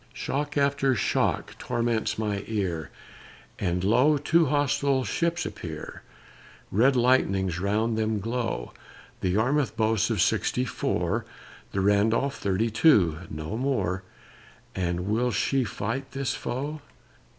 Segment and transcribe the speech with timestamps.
[0.13, 2.89] Shock after shock torments my ear;
[3.59, 4.17] And lo!
[4.17, 6.01] two hostile ships appear,
[6.71, 8.73] Red lightnings round them glow:
[9.19, 11.23] The Yarmouth boasts of sixty four,
[11.71, 14.01] The Randolph thirty two no more
[14.73, 16.81] And will she fight this foe!